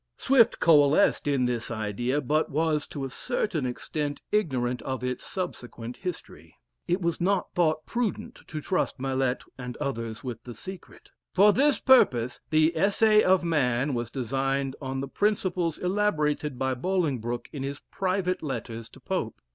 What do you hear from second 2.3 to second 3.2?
was, to a